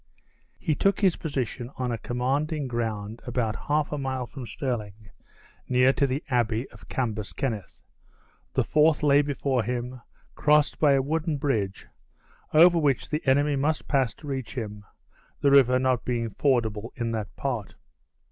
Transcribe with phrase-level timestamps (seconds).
[0.57, 4.95] He took his position on a commanding ground about half a mile from Stirling,
[5.69, 7.83] near to the Abbey of Cambus Kenneth.
[8.53, 10.01] The Forth lay before him,
[10.33, 11.85] crossed by a wooden bridge,
[12.51, 14.83] over which the enemy must pass to reach him,
[15.39, 17.75] the river not being fordable in that part.